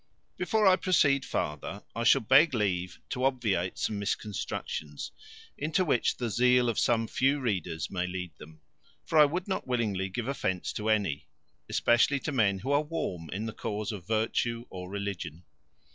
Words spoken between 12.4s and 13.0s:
who are